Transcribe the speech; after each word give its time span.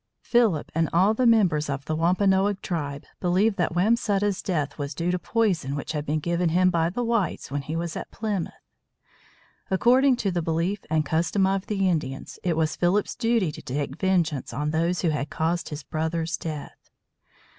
Philip 0.23 0.71
and 0.73 0.89
all 0.91 1.13
the 1.13 1.27
members 1.27 1.69
of 1.69 1.85
the 1.85 1.95
Wampanoag 1.95 2.63
tribe 2.63 3.03
believed 3.19 3.57
that 3.57 3.75
Wamsutta's 3.75 4.41
death 4.41 4.79
was 4.79 4.95
due 4.95 5.11
to 5.11 5.19
poison 5.19 5.75
which 5.75 5.91
had 5.91 6.07
been 6.07 6.17
given 6.17 6.49
him 6.49 6.71
by 6.71 6.89
the 6.89 7.03
whites 7.03 7.51
when 7.51 7.61
he 7.61 7.75
was 7.75 7.95
at 7.95 8.09
Plymouth. 8.09 8.65
According 9.69 10.15
to 10.15 10.31
the 10.31 10.41
belief 10.41 10.83
and 10.89 11.05
custom 11.05 11.45
of 11.45 11.67
the 11.67 11.87
Indians, 11.87 12.39
it 12.41 12.57
was 12.57 12.75
Philip's 12.75 13.13
duty 13.13 13.51
to 13.51 13.61
take 13.61 13.97
vengeance 13.99 14.51
on 14.51 14.71
those 14.71 15.01
who 15.03 15.09
had 15.09 15.29
caused 15.29 15.69
his 15.69 15.83
brother's 15.83 16.35
death. 16.35 16.89